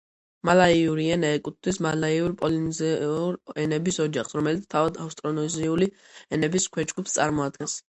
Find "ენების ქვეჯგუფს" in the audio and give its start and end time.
6.41-7.21